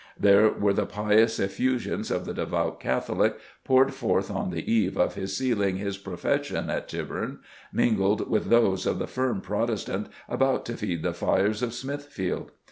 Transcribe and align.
There 0.19 0.49
were 0.49 0.73
the 0.73 0.87
pious 0.87 1.37
effusions 1.39 2.09
of 2.09 2.25
the 2.25 2.33
devout 2.33 2.79
Catholic, 2.79 3.37
poured 3.63 3.93
forth 3.93 4.31
on 4.31 4.49
the 4.49 4.65
eve 4.67 4.97
of 4.97 5.13
his 5.13 5.37
sealing 5.37 5.77
his 5.77 5.99
profession 5.99 6.71
at 6.71 6.89
Tyburn, 6.89 7.37
mingled 7.71 8.27
with 8.27 8.45
those 8.49 8.87
of 8.87 8.97
the 8.97 9.05
firm 9.05 9.41
Protestant 9.41 10.07
about 10.27 10.65
to 10.65 10.73
feed 10.77 11.03
the 11.03 11.13
fires 11.13 11.61
of 11.61 11.75
Smithfield.... 11.75 12.49